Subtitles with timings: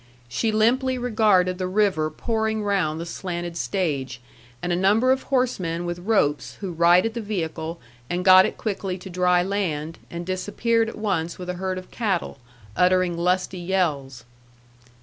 [0.27, 4.19] She limply regarded the river pouring round the slanted stage,
[4.59, 8.97] and a number of horsemen with ropes, who righted the vehicle, and got it quickly
[8.97, 12.39] to dry land, and disappeared at once with a herd of cattle,
[12.75, 14.23] uttering lusty yells.